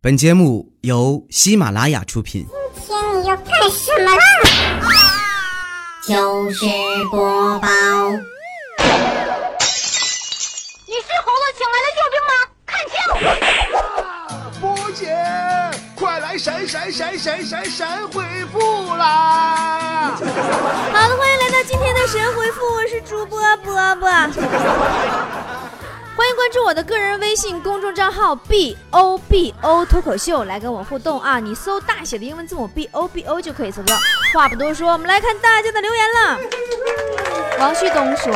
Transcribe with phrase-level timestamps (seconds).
[0.00, 2.46] 本节目由喜马拉雅出品。
[2.86, 4.22] 今天你要干什么啦？
[6.06, 6.64] 就是
[7.10, 7.68] 播报，
[10.86, 12.32] 你是猴子请来的救兵吗？
[12.64, 12.94] 看清！
[14.60, 15.02] 波姐，
[15.96, 18.22] 快来神神神神神神回
[18.52, 20.14] 复啦！
[20.14, 20.22] 好
[21.08, 24.08] 的，欢迎来到今天的神回复，我是主播波波。
[26.18, 31.38] 欢迎关注我的个人微信公众账号 b o b o 脱口秀，来跟我互动啊！
[31.38, 33.94] 你搜大写的英文字母 b o b o 就可以搜到。
[34.34, 36.36] 话不多说，我们来看大家的留言了。
[37.60, 38.32] 王旭东说：“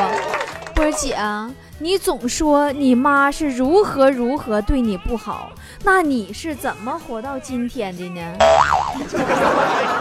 [0.76, 1.50] 波儿姐啊，
[1.80, 5.50] 你总说你妈是如何如何对你不好，
[5.82, 8.22] 那你是怎么活到今天的呢？”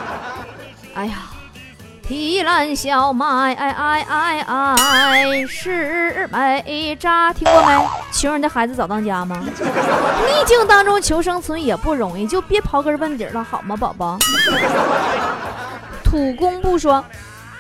[0.93, 1.31] 哎呀。
[2.11, 7.87] 提篮小麦，哎哎哎哎，是美渣，听过没？
[8.11, 9.41] 穷人的孩子早当家吗？
[9.47, 14.17] 逆境当中求生存也不容易，就别刨根问底了，好吗，宝宝？
[16.03, 17.01] 土工部说，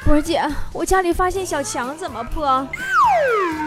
[0.03, 0.43] 波儿姐，
[0.73, 2.67] 我家里发现小强怎么破？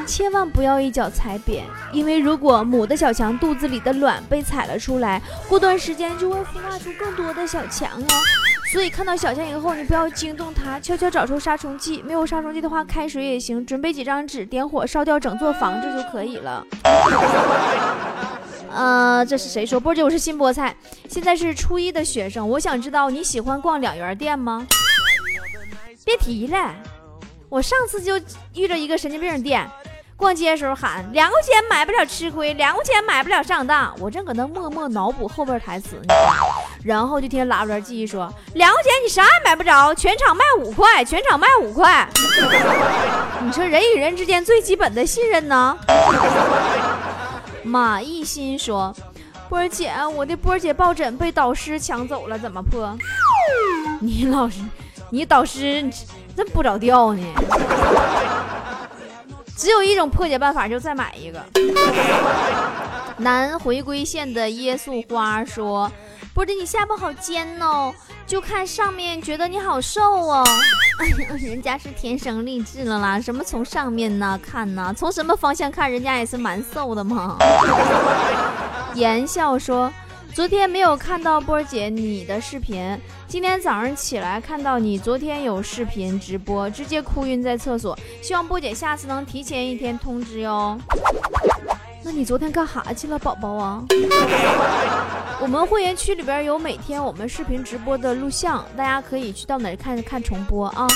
[0.07, 8.07] 千万不要一脚踩扁，因为如果母的小强肚子里的卵被踩了出来，过段时间就会孵化出更多的小强哦。
[8.75, 12.03] 所以看到小强以后，你不要惊动它，悄悄找出杀虫剂。
[12.03, 13.65] 没有杀虫剂的话，开水也行。
[13.65, 16.67] 准备几张纸，点火烧掉整座房子就可以了。
[18.75, 19.79] 呃，这是谁说？
[19.79, 20.75] 波姐，我是新菠菜，
[21.09, 22.49] 现在是初一的学生。
[22.49, 24.67] 我想知道你喜欢逛两元店吗？
[26.05, 26.75] 别提了，
[27.49, 28.19] 我上次就
[28.55, 29.65] 遇着一个神经病店。
[30.17, 33.95] 逛街的时候喊两块钱买不了吃亏，两块钱买不了上当。
[34.01, 36.15] 我正搁那默默脑补后边台词呢，
[36.85, 42.07] 然后就听拉布拉继续说两块钱你啥也买不着，全场卖五块，全场卖五块。
[43.43, 45.77] 你说人与人之间最基本的信任呢？
[47.65, 48.95] 马一心说
[49.49, 52.95] ：“波儿姐，我的波儿姐抱枕被导师抢走了，怎么破？”
[54.01, 54.61] 你老师，
[55.09, 55.83] 你导师
[56.37, 57.25] 这不着调呢？
[59.57, 61.43] 只有一种破解办法，就再买一个。
[63.17, 65.91] 南回归线的椰树花说
[66.35, 67.95] ：“波姐，你下巴好尖哦，
[68.27, 70.45] 就看上面觉得你好瘦哦。
[71.41, 74.93] 人家是天生丽质了啦，什么从上面呢看呢？
[74.97, 77.39] 从什么方向看，人家也是蛮瘦的嘛。
[78.97, 79.93] ”言笑说。
[80.35, 87.97] 昨天没有看到波姐你的视频，今天早上起来看到你昨天有视频直播，直接哭晕在厕所。
[88.21, 90.77] 希望波姐下次能提前一天通知哟。
[92.05, 93.83] 那你昨天干哈去了，宝宝啊？
[95.41, 100.87] 我们会员区里边有每天我们视频直播的录像，大家可以去到哪看看重播啊。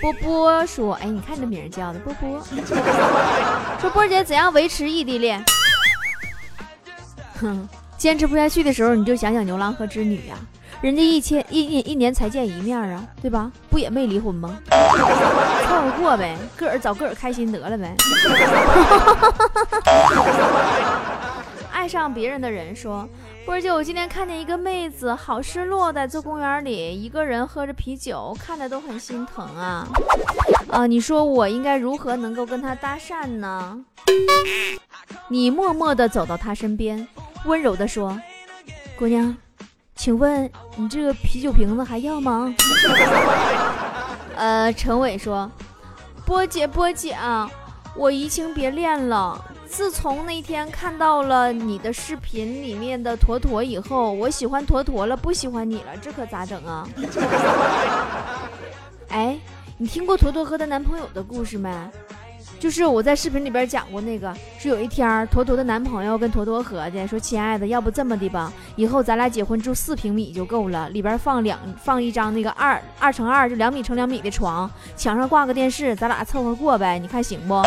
[0.00, 2.42] 波波说：“哎，你看这名叫的波波，
[3.80, 5.42] 说波姐怎样维持异地恋？”
[7.40, 7.68] 哼。
[8.02, 10.34] 坚持不下去的时候，你就想想牛郎和织女呀，
[10.82, 13.52] 人家一千一一一年才见一面啊，对吧？
[13.70, 14.58] 不也没离婚吗？
[14.68, 17.94] 凑合过呗，个儿找个儿开心得了呗。
[21.72, 23.08] 爱上别人的人说
[23.46, 29.86] ：“波儿姐，我今天看见一个妹子，好失落的，在公园里一个人喝着啤酒，看着都很心疼啊。
[30.68, 33.78] 啊，你说我应该如何能够跟她搭讪呢？
[35.28, 37.06] 你默默地走到她身边。”
[37.46, 38.20] 温柔地说
[38.98, 39.36] ：“姑娘，
[40.02, 42.52] 请问你这个啤酒瓶子还要吗？”
[44.34, 45.48] 呃，陈伟说
[46.26, 47.48] ：“波姐，波姐啊，
[47.94, 49.40] 我移情别恋了。
[49.64, 56.84] 自从那天看到了你的视频里面的坨坨以后，我喜欢坨坨了，不喜欢你了，这可咋整啊？”
[59.08, 59.38] 哎，
[59.78, 61.72] 你听过坨坨和她男朋友的故事没？
[62.62, 77.60] 就是我在视频里边讲过那个，是有一天坨坨的男朋友跟坨坨合计说：“亲爱的，要不这么的吧，以后咱俩结婚住四平米就够了，里边放两放一张那个二二乘二就两米乘两米的床，墙上挂个电视，咱俩凑合过呗，你看行不？”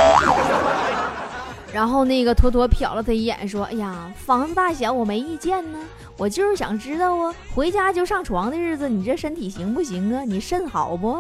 [1.73, 5.79] 然后那个坨坨瞟了他一眼，说：“哎呀，房子大小我没意见呢，
[6.16, 10.23] 我就是想知道啊，回家就上床的日子，你这身体行不行啊？
[10.25, 11.20] 你肾好不？”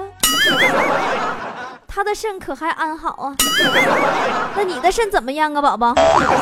[1.95, 3.33] 他的肾可还安好啊？
[4.53, 5.93] 那你的肾怎么样啊，宝宝？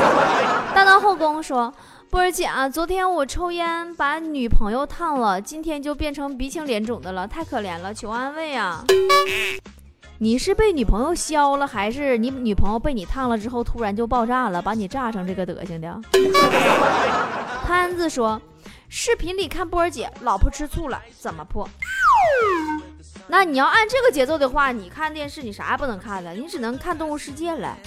[0.74, 1.72] 大闹后宫说
[2.10, 8.84] ：“波儿姐啊，昨天我抽烟把女朋友烫了，今天就变成鼻青脸肿的了，太可怜了，求安慰啊！”
[10.18, 16.02] 你是被女朋友削了，还是你女朋友被你烫了之后突然就爆炸了，把你炸成这个德行的？
[17.64, 18.42] 潘子说
[18.90, 21.70] ：“视频里看波儿姐，老婆吃醋了，怎么破？”
[23.28, 27.78] 那你要按这个节奏的话，你看电视你啥也不能看了，你只能看《动物世界》了。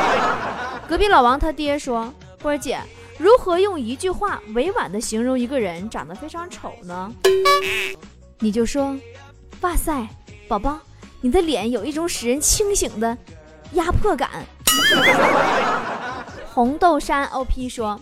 [0.88, 2.78] 隔壁老王他爹说：“波儿姐，
[3.18, 7.12] 如何用一句话委婉的形容一个人长得非常丑呢？
[8.38, 8.96] 你就说
[9.62, 10.06] ：“哇塞，
[10.48, 10.78] 宝宝，
[11.20, 13.16] 你的脸有一种使人清醒的
[13.72, 14.28] 压迫感。”
[16.52, 17.98] 红豆山 OP 说：“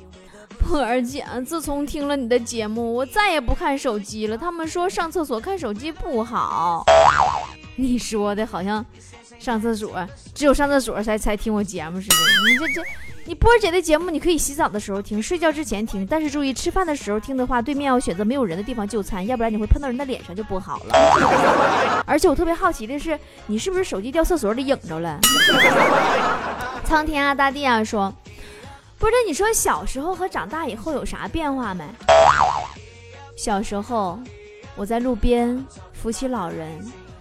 [0.69, 4.37] 波儿姐，自从听了你的节目，我再也不看手机了。
[4.37, 6.85] 他们说上厕所看手机不好。
[7.77, 8.85] 你说的好像
[9.39, 12.15] 上厕所只有上厕所才才听我节目似的。
[12.51, 12.83] 你这这，
[13.25, 20.95] 你波儿姐的节目你可以洗澡的时候听，睡觉之前听，但是注意吃饭的时候听的话，对面要选择没有人的地方就餐，要不然你会喷到人的脸上就不好了。
[22.07, 25.19] 而且我特别好奇的是，你是不是手机掉厕所里影着了？
[26.85, 28.13] 苍天啊，大地啊，说。
[28.99, 31.85] 不是，你说小时候和长大以后有啥变化没？
[33.37, 34.19] 小时候，
[34.75, 36.69] 我在路边扶起老人，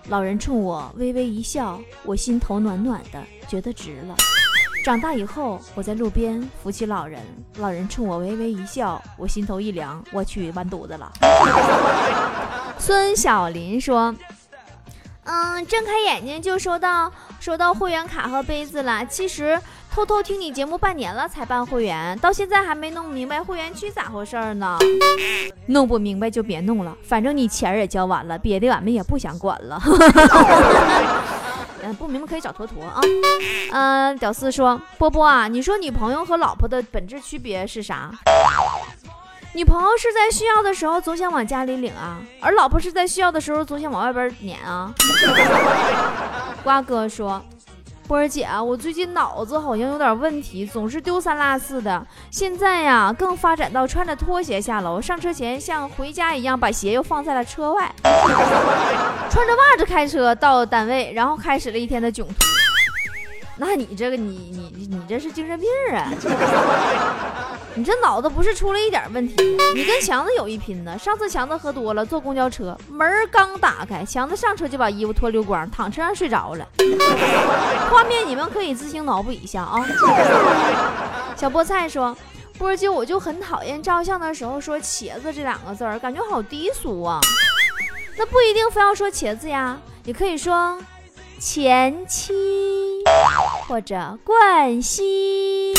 [0.09, 4.15] 老人冲我微微一笑，我心头暖暖的，觉得值了。
[4.83, 7.21] 长大以后，我在路边扶起老人，
[7.57, 11.11] 老人冲我微微一笑，我心头一凉，我去完犊子了。
[12.79, 14.13] 孙小林说
[15.25, 19.05] ：“嗯，睁开眼睛就收到收到会员卡和杯子了。
[19.05, 19.59] 其实。”
[19.97, 24.77] 偷偷听你节目半年了才办会员，到现在还没弄明白会员区咋回事呢？
[25.65, 29.81] 弄不明白就别弄了，反正你钱也交完了，别的俺们也不想管了。
[31.81, 33.01] 嗯，不明白可以找坨坨啊。
[33.71, 38.11] 嗯，屌丝说波波啊，你说女朋友和老婆的本质区别是啥？
[39.53, 44.93] 女朋友是在需要的时候总想往家里领啊，而老婆是在需要的时候总想往外边撵啊。
[46.63, 47.43] 瓜哥说。
[48.07, 52.05] 波儿姐，我最近脑子好像有点问题，总是丢三落四的。
[52.31, 62.33] 现在呀，更发展到穿着拖鞋下楼，上车前像回家一样把鞋又放在了车外， 穿着袜子开车到单位，然后开始了一天的囧途。
[63.57, 66.11] 那你这个，你你你这是精神病啊！
[67.73, 69.35] 你这脑子不是出了一点问题？
[69.75, 70.97] 你跟强子有一拼呢。
[70.97, 76.67] 上次强子喝多了，坐公交车，门刚打开，强子上车就把衣服脱溜光，躺车上睡着了。
[77.91, 79.85] 画面你们可以自行脑补一下啊。
[81.35, 82.15] 小菠菜说
[82.57, 87.19] ：“波姐，我就很讨厌照相的时候说茄子这两个字儿，感觉好低俗啊。
[88.17, 90.79] 那不一定非要说茄子呀，也可以说。”
[91.39, 92.33] 前妻
[93.67, 95.73] 或者冠希，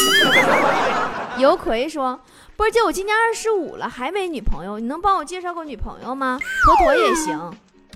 [1.39, 2.21] 尤奎说
[2.55, 6.39] ：“波姐，我今年二十五了，还没女朋友，你能帮我介绍个女朋友吗？
[6.65, 7.41] 妥妥也行。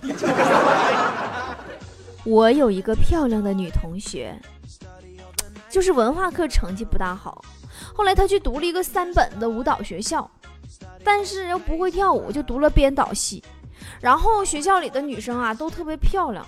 [2.24, 4.34] 我有一个漂亮的女同学，
[5.68, 7.44] 就是文化课成绩不大好，
[7.94, 10.28] 后来她去读了一个三本的舞蹈学校，
[11.04, 13.44] 但是又不会跳舞，就读了编导系。
[14.00, 16.46] 然后学校里的女生啊，都特别漂亮。”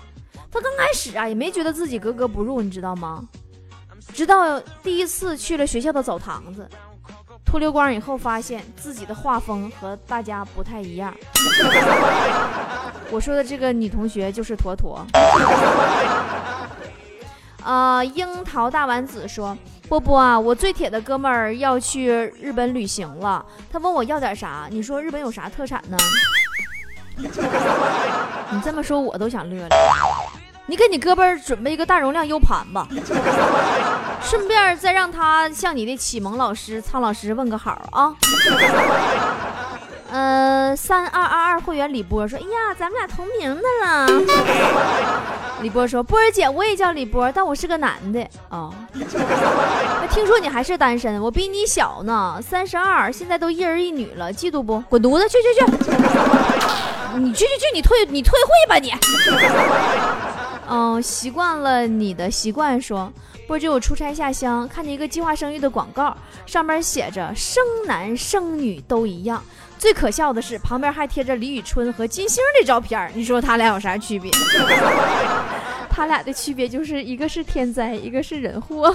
[0.55, 3.21] 他刚开始啊，也没觉得自己格格不入，你知道吗？
[4.13, 6.65] 直到第一次去了学校的澡堂子，
[7.43, 11.13] 脱溜光以后，发现自己的画风和大家不太一样。
[13.11, 15.05] 我说的这个女同学就是坨坨。
[17.61, 19.57] 啊，樱桃大丸子说
[19.89, 22.09] ：“波波啊，我最铁的哥们儿要去
[22.39, 24.67] 日本旅行了，他问我要点啥？
[24.69, 25.97] 你说日本有啥特产呢？”
[27.17, 27.27] 你
[28.61, 29.69] 这么说，我都想乐了。
[30.67, 32.87] 你给你哥们儿准备一个大容量 U 盘吧，
[34.21, 38.13] 顺便再让他向你的启蒙老师苍老师问个好啊。
[40.11, 44.07] 呃，三二二二会员李波说：“哎呀，咱们俩同名的了。”
[45.61, 48.73] 李波说：“波儿姐，我也叫李波，但我是个男的哦。
[50.09, 54.79] 听说你还是单身，我比你小呢，三十二，现在都一儿一女了，嫉妒不？
[54.89, 55.65] 滚犊子，去去去！
[57.19, 58.93] 你去去去，你退你退会吧你。”
[60.67, 63.11] 嗯，习惯了你的习惯，说
[63.47, 69.43] 波姐，我出差下乡，看见一个计划生育的广告，上面写着生男生女都一样。
[69.77, 73.11] 最可笑的是，旁边还贴着李宇春和金星的照片。
[73.13, 74.31] 你说他俩有啥区别？
[75.89, 78.93] 他俩的区别就是一个是天灾，一个是人祸。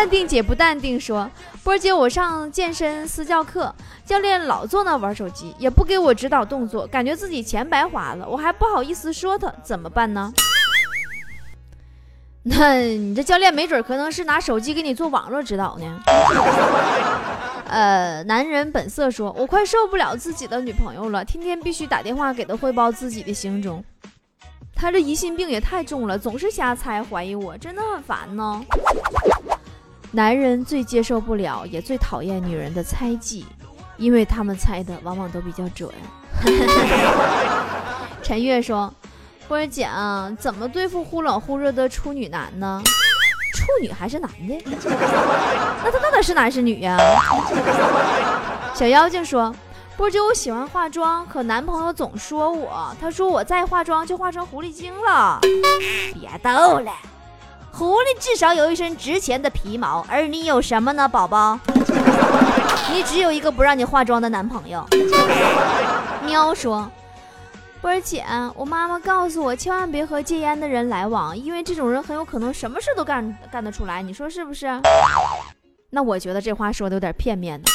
[0.00, 1.30] 淡定姐不淡定说，
[1.62, 10.32] 波姐，我上健身私教课，教练老坐那玩手机，也不给我指导动作，感觉自己钱白花了，我还不好意思说他，怎么办呢？
[12.44, 16.00] 那你这教练没准可能是拿手机给你做网络指导呢。
[17.66, 23.84] 呃，男人本色说：“我快受不了自己的女朋友了，天天必须打电话给她汇报自己的行踪。
[24.74, 28.64] 她这疑心病也太重了，总是瞎猜怀疑我，真的很烦呢。”
[30.12, 33.46] 男人最接受不了，也最讨厌女人的猜忌，
[33.96, 35.88] 因为他们猜的往往都比较准。
[38.22, 38.92] 陈月说
[39.46, 39.88] ：“波儿姐，
[40.38, 42.82] 怎么对付忽冷忽热的处女男呢？”
[43.54, 44.58] 处女还是男的？
[45.84, 46.96] 那他到底是男是女呀？
[48.74, 49.54] 小妖精说
[49.96, 55.38] ：“波姐，我喜欢化妆，可男朋友总说我，他说我再化妆就化成狐狸精了。
[56.14, 56.92] 别逗了，
[57.80, 61.58] 狐狸至少有一身值钱的皮毛，而你有什么呢，宝宝？
[62.92, 64.86] 你只有一个不让你化妆的男朋友。”
[66.22, 66.86] 喵说。
[67.80, 68.22] 波儿姐，
[68.54, 74.02] 我妈妈告诉我，千万别和戒烟的人来往，因为这种人很有可能什么事都干干得出来。
[74.02, 74.68] 你说是不是？
[75.88, 77.70] 那我觉得这话说的有点片面的。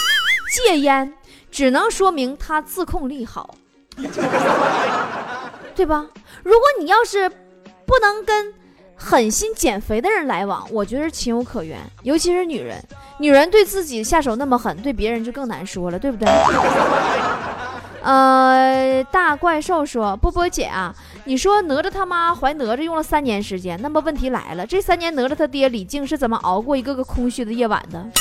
[0.54, 1.12] 戒烟
[1.50, 3.56] 只能说明他自控力好，
[5.74, 6.06] 对吧？
[6.44, 8.54] 如果你要是不能跟
[8.98, 11.78] 狠心减肥的人来往，我觉得情有可原。
[12.04, 12.82] 尤其是女人，
[13.20, 16.28] 女人对自己下手那么狠，对别人就更难说了，对不对？
[18.02, 28.06] 呃，大怪兽说：“波波姐啊，你说哪吒他妈怀哪吒用了三年时间，那么问题来了，这三年哪吒他爹李靖是怎么熬过一个个空虚的夜晚的？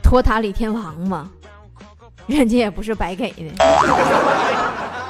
[0.00, 1.28] 托塔李天王嘛，
[2.26, 3.42] 人家也不是白给的。”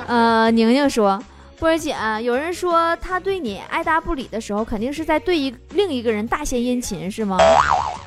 [0.09, 1.23] 呃，宁宁说。
[1.61, 7.37] 波姐，有人说他对你爱答不理的时候，肯定是在对一另一个人大献殷勤，是吗？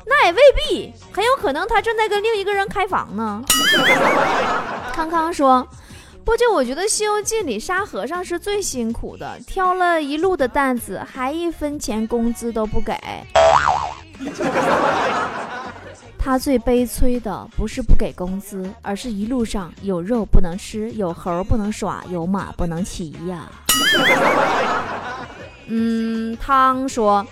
[0.04, 3.40] 那也未必，很有可能他正在跟另一个人开房呢。
[4.92, 5.64] 康康说，
[6.24, 12.92] 波姐，我觉得《西游记》里沙和尚是最辛苦的，挑了一路的担子，还一分钱工资都不给。
[16.24, 23.46] 他最悲催的不是不给工资，而是一路上有肉不能吃，有猴不能耍，有马不能骑呀。
[25.68, 27.26] 嗯，汤说，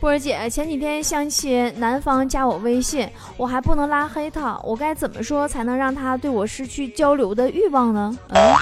[0.00, 8.16] 波儿姐前几天相亲，男方加我微信，我还不能拉黑他，我该怎么说才能让他对我失去交流的欲望呢？
[8.30, 8.54] 嗯，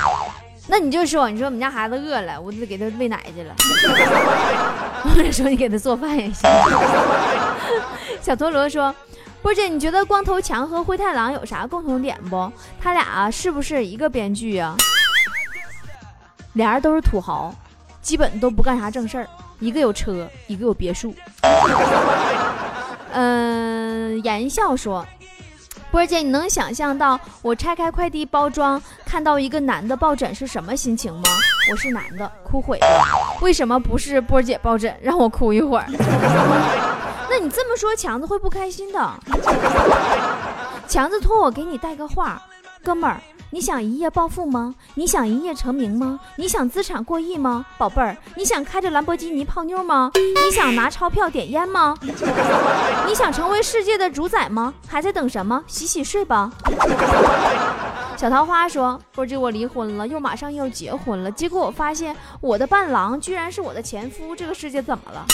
[0.66, 3.54] 那你就说，你说我们家孩子饿了，我得给他喂奶去了。
[5.04, 6.50] 或者说你给他做饭也行。
[8.20, 8.92] 小陀螺说。
[9.46, 12.50] 波姐，你觉得光头强和灰太狼有啥共同点不？
[12.82, 14.76] 他俩是不是一个编剧啊？
[16.54, 17.54] 俩人都是土豪，
[18.02, 19.28] 基本都不干啥正事儿。
[19.60, 21.14] 一个有车，一个有别墅。
[23.12, 25.06] 嗯，言笑说，
[25.92, 31.28] 波姐，你能想象到我拆开快递包装，看到一个男的抱枕是什么心情吗？
[31.70, 33.38] 我是男的，哭毁了。
[33.40, 34.92] 为什么不是波姐抱枕？
[35.00, 35.86] 让我哭一会儿。
[37.46, 39.08] 你这么说，强子会不开心的。
[40.88, 42.42] 强子托我给你带个话，
[42.82, 44.74] 哥们儿，你想一夜暴富吗？
[44.96, 46.18] 你想一夜成名吗？
[46.34, 47.64] 你想资产过亿吗？
[47.78, 50.10] 宝贝儿，你想开着兰博基尼泡妞吗？
[50.16, 51.96] 你想拿钞票点烟吗？
[53.06, 54.74] 你想成为世界的主宰吗？
[54.88, 55.62] 还在等什么？
[55.68, 56.50] 洗洗睡吧。
[58.16, 65.24] 小桃花说：“波姐，我离婚了，又马上要结婚了，结果我发现我的伴郎居然是我的前夫，这个世界怎么了？”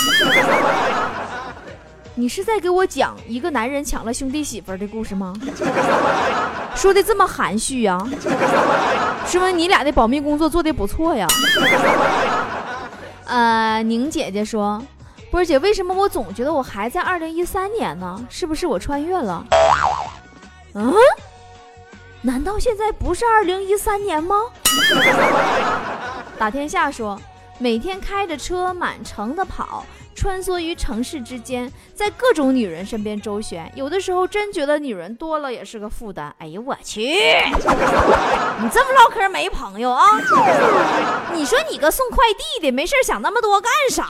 [2.14, 5.32] 你是在给我讲一个男人抢了兄弟媳妇的故事吗？
[6.76, 7.98] 说的这么含蓄呀？
[9.26, 11.26] 说明你俩的保密工作做的不错呀。
[13.24, 14.82] 呃，宁姐姐说，
[15.30, 18.22] 波儿姐，为什么我总觉得我还在二零一三年呢？
[18.28, 19.42] 是不是我穿越了？
[20.74, 20.92] 嗯？
[22.20, 24.36] 难道现在不是二零一三年吗？
[26.38, 27.18] 打天下说，
[27.58, 29.86] 每天开着车满城的跑。
[30.22, 36.32] 穿梭于城市之间，在各种女人身边周旋，有的时候真觉得女人多了也是个负担。
[36.38, 37.02] 哎呦我去！
[37.10, 40.04] 你这么唠嗑没朋友啊？
[41.34, 44.06] 你说你个送快递的，没事想那么多干啥？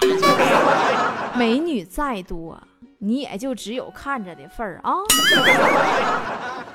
[1.35, 2.63] 美女再多，
[2.99, 4.93] 你也就只有看着的份儿啊。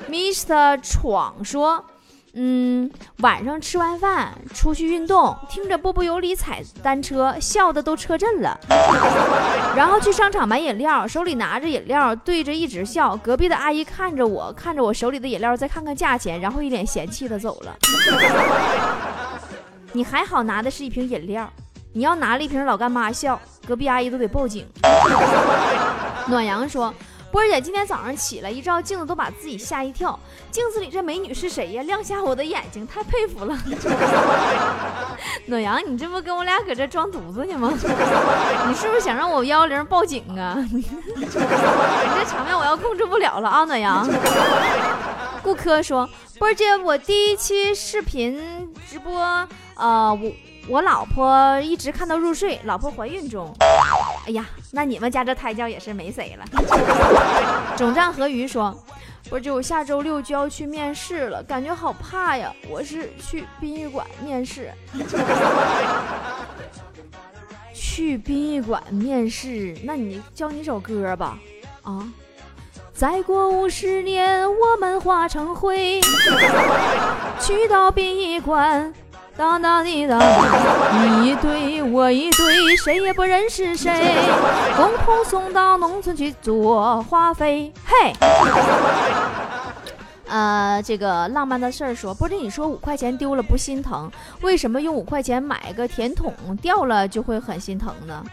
[0.09, 0.81] Mr.
[0.81, 1.85] 闯说。
[2.33, 8.59] 嗯，晚上吃完饭出去运动，听着波波有理踩单车，笑的都车震了。
[9.75, 13.17] 然后去商场买饮料，手里拿着饮料，对着一直笑。
[13.17, 17.75] 隔壁的阿姨看着我，看着我手里的饮料，再看看价钱，然后一脸嫌弃的走了。
[19.93, 21.51] 你还好拿的是一瓶饮料，
[21.93, 24.67] 你要拿了一瓶老干妈笑，隔壁阿姨都得报警。
[26.27, 26.93] 暖阳说。
[27.31, 30.17] 波儿姐今天早上起来一照镜子，都把自己吓一跳。
[30.49, 31.83] 镜子里这美女是谁呀？
[31.83, 33.57] 亮瞎我的眼睛，太佩服了。
[35.45, 37.71] 暖阳，你这不跟我俩搁这装犊子呢吗？
[38.67, 40.55] 你是不是想让我幺幺零报警啊？
[40.71, 40.81] 你
[41.35, 43.65] 这场面我要控制不了了啊！
[43.65, 44.07] 暖阳，
[45.43, 50.31] 顾客说，波儿姐，我第一期视频直播，呃，我。
[50.69, 53.55] 我老婆一直看到入睡，老婆怀孕中。
[54.27, 56.45] 哎呀，那你们家这胎教也是没谁了。
[57.77, 58.77] 总战河鱼说
[59.29, 62.51] ：“不是，我下周六就要去面试了，感觉好怕呀。
[62.69, 64.69] 我是去殡仪馆面试，
[67.73, 71.39] 去殡仪馆面试，那你教你首歌吧。
[71.83, 72.05] 啊，
[72.93, 76.01] 再过五十年，我们化成灰，
[77.39, 78.93] 去到殡仪馆，
[79.37, 84.15] 当当滴当，你一对我一对，谁也不认识谁，
[84.75, 87.71] 共同送到农村去做化肥。
[87.85, 88.13] 嘿。
[90.27, 98.23] 呃，这个浪漫的事儿说，不是，你说五块钱丢了不心疼，为什么用五块钱买个甜筒掉了就会很心疼呢？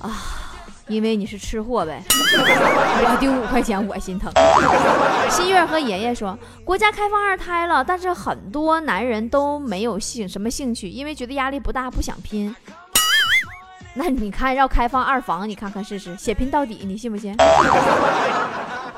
[0.00, 0.10] 啊，
[0.88, 2.02] 因为你是吃货呗。
[2.08, 4.32] 我丢五块钱我心疼。
[5.30, 12.54] 新月和爷爷说，国家开放二胎了，但是很多男人都没有兴什么兴趣，因为觉得压力不大，不想拼。
[13.94, 17.34] 那你看要开放二房，你看看试试，血拼到底，你信不信？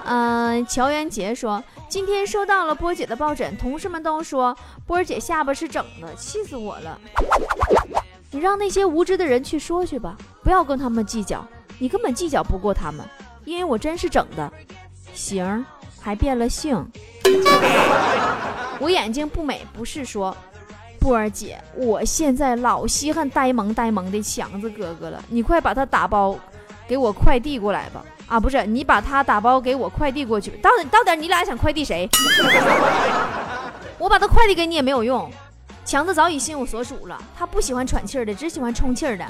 [0.09, 6.99] 嗯，乔元杰说，今天收到了波姐的抱枕，同事们都说波姐下巴是整的，气死我了。
[8.31, 11.47] 你让那些无知的人去说去吧，不要跟他们计较，
[11.79, 13.07] 你根本计较不过他们，
[13.45, 14.53] 因为我真是整的，
[15.13, 15.65] 型
[16.01, 16.87] 还变了性。
[18.79, 20.37] 我眼睛不美，不是说，
[21.01, 26.39] 波儿姐，我现在老稀罕呆萌呆萌的强子哥哥了，你快把他打包，
[26.87, 28.05] 给我快递过来吧。
[28.27, 30.51] 啊，不是，你把他打包给我快递过去。
[30.63, 32.09] 到底到底你俩想快递谁？
[33.99, 35.31] 我把他快递给你也没有用。
[35.85, 39.25] 强子早已心有所属了，他不喜欢喘气儿的，只喜欢充气儿的。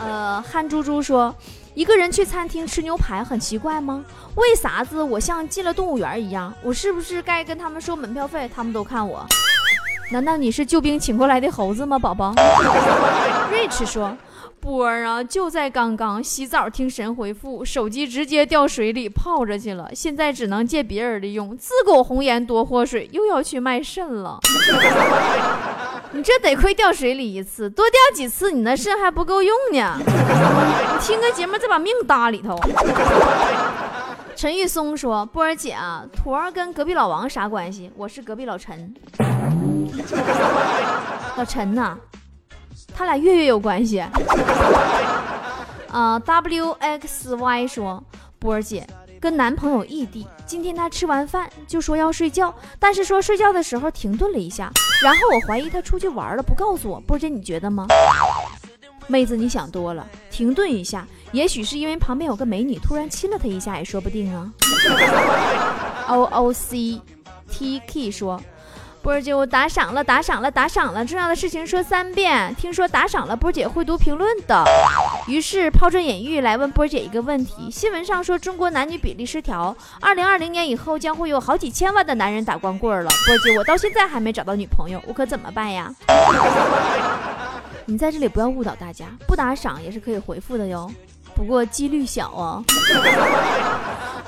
[0.00, 1.34] 呃，憨猪猪说，
[1.74, 4.04] 一个人去餐厅吃牛排很奇怪吗？
[4.36, 6.52] 为啥子我像进了动物园一样？
[6.62, 8.50] 我是不是该跟他们收门票费？
[8.54, 9.26] 他们都看我。
[10.10, 12.32] 难道你是救兵请过来的猴子吗，宝宝？
[13.52, 14.16] Rich 说。
[14.60, 24.40] 波儿啊，就在刚刚洗澡听神回复，手机直接掉水里泡着去了，现在只能借别人的用，自古红颜多祸水，又要去卖肾了。
[26.12, 29.96] 你这得亏掉水里一次，多掉几次你那肾还不够用呢。
[29.98, 30.04] 你
[31.00, 32.58] 听个节目再把命搭里头。
[34.34, 37.90] 陈玉松说：“波儿姐啊，坨儿跟隔壁老王啥关系？
[37.96, 38.94] 我是隔壁老陈。
[41.36, 41.98] 老陈呐。”
[42.94, 44.02] 他俩月月有关系。
[45.90, 48.02] 啊，W X Y 说，
[48.38, 48.86] 波儿姐
[49.20, 54.70] 跟男朋友异地，今天他吃完饭就说要睡觉，但是说睡觉的时候停顿了一下，
[55.02, 57.00] 然后我怀疑他出去玩了，不告诉我。
[57.00, 57.86] 波姐你觉得吗？
[59.06, 64.52] 妹子你想多了，停顿一下，也许是因为旁边有个美女突然亲了他一下也说不定啊。
[66.08, 67.00] O O C
[67.50, 68.40] T K 说。
[69.00, 71.04] 波姐，我打赏了，打赏了，打赏了！
[71.04, 72.52] 重要的事情说三遍。
[72.56, 74.64] 听说打赏了，波姐会读评论的。
[75.28, 83.10] 于是抛砖引玉来问波姐一个问题：新闻上说中国男女比例失调，二零二零年以后将会有好几千万的男人打光棍了。
[83.26, 85.94] 波姐，我到现在还没找到女朋友，我可怎么办呀？
[87.84, 90.90] 你在这里不要误导大家，不打赏也是可以回复的哟，
[91.34, 92.64] 不过几率小哦。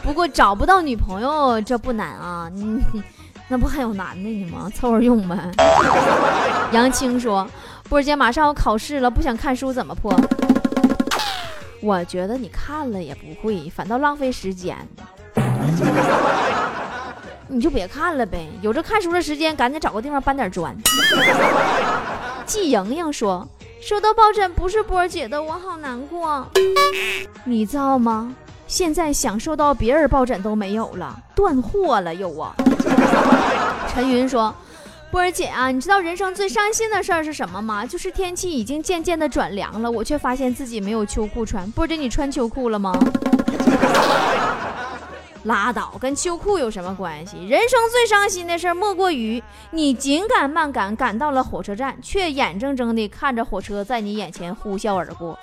[0.02, 2.50] 不过找不到女朋友这不难啊，
[3.48, 4.70] 那不还有男的呢吗？
[4.74, 5.50] 凑合用呗。
[6.72, 7.48] 杨青说
[7.88, 10.14] ：“波姐，马上要考试了，不想看书怎么破？”
[11.82, 14.76] 我觉得你看了也不会，反倒浪费时间。
[17.48, 20.76] 你就别看了呗，有这看书的时间，赶紧找个地方搬点砖。
[22.46, 23.46] 季莹莹说
[23.80, 26.46] ：“收到抱枕不是波儿姐的，我好难过。”
[27.44, 28.32] 你知道吗？
[28.66, 32.54] 现在想收到别人抱枕都没有了，断货了又啊！
[33.92, 34.54] 陈云说
[35.10, 37.84] ：“波儿姐啊，你知道人生最伤心的事儿是什么吗？
[37.84, 41.68] 就是天气已经渐渐的转凉了，我却发现自己没有秋裤穿。
[41.72, 42.92] 波儿姐，你穿秋裤了吗？”
[45.44, 47.38] 拉倒，跟秋裤有什么关系？
[47.48, 55.36] 人生最伤心的事儿莫过于你紧赶慢赶赶到了火车站，却眼睁睁地看着火车在你眼前呼啸而过。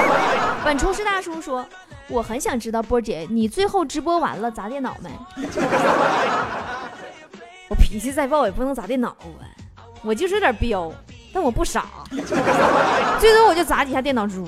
[0.64, 1.64] 本厨师大叔说。
[2.10, 5.10] 我很想知道波姐，你最后直播完了砸电脑没？
[7.68, 9.44] 我脾气再暴也不能砸电脑啊！
[10.02, 10.90] 我就是有点彪，
[11.32, 11.86] 但我不傻，
[13.20, 14.42] 最多我就砸几下电脑桌！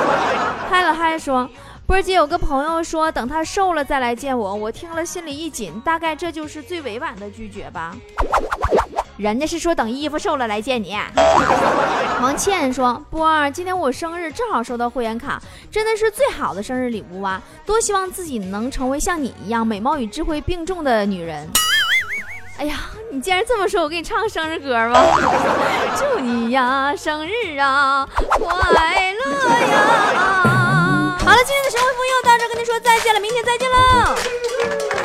[0.68, 1.48] 嗨了嗨说，
[1.86, 7.96] 波姐有个朋友说等他瘦了再来见我，我听了心里一紧，大概这就是最委婉的拒绝吧。
[9.16, 10.96] 人家是说等衣服瘦了来见你。
[12.20, 17.40] 王倩说：“波儿，今天我生日，正好收到会员卡，真的是最好的生日礼物啊！
[17.64, 21.48] 多希望自己能成为像你一样美貌与智慧并重的女人。”
[22.58, 25.18] 哎呀，你既然这么说，我给你唱个生日歌吧。
[25.96, 29.30] 祝你呀，生日啊，快乐
[29.68, 31.16] 呀！
[31.18, 35.01] 好了，今天的神回复又到这，跟您说再见了，明天再见喽。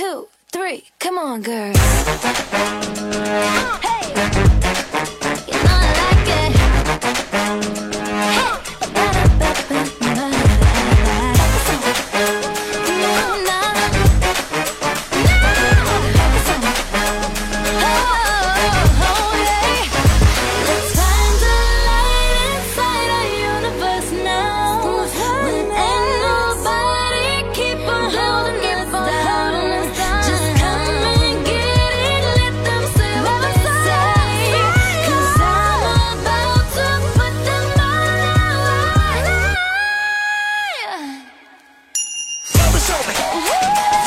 [0.00, 0.84] two, three.
[0.98, 1.76] Come on, girls.
[3.84, 4.59] Hey!
[43.00, 43.99] Woo!